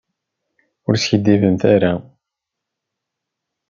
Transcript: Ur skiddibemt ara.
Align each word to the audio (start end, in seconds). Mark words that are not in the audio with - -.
Ur 0.87 0.95
skiddibemt 0.97 1.63
ara. 1.73 1.93